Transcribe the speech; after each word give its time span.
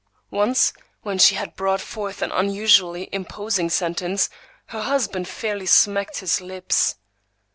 Once, 0.31 0.73
when 1.03 1.19
she 1.19 1.35
had 1.35 1.55
brought 1.55 1.79
forth 1.79 2.23
an 2.23 2.31
unusually 2.31 3.07
imposing 3.11 3.69
sentence, 3.69 4.31
her 4.69 4.81
husband 4.81 5.27
fairly 5.27 5.67
smacked 5.67 6.21
his 6.21 6.41
lips. 6.41 6.95